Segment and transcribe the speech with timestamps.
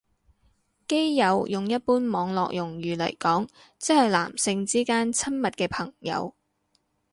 [0.87, 6.33] 基友用一般網絡用語嚟講即係男性之間親密嘅朋友